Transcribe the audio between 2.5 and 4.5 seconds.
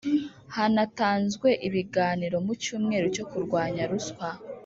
cyumweru cyo kurwanya ruswa